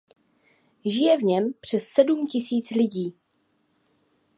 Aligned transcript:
Žije 0.85 1.17
v 1.17 1.21
něm 1.23 1.53
přes 1.61 1.83
sedm 1.87 2.25
tisíc 2.27 2.69
lidí. 2.71 3.13